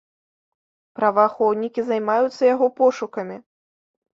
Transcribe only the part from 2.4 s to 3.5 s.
яго пошукамі.